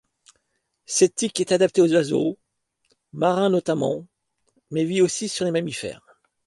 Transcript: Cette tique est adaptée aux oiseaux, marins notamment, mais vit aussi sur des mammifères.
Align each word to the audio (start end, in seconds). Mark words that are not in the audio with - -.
Cette 0.87 1.13
tique 1.13 1.39
est 1.41 1.51
adaptée 1.51 1.83
aux 1.83 1.93
oiseaux, 1.93 2.39
marins 3.13 3.51
notamment, 3.51 4.07
mais 4.71 4.83
vit 4.83 4.99
aussi 4.99 5.29
sur 5.29 5.45
des 5.45 5.51
mammifères. 5.51 6.19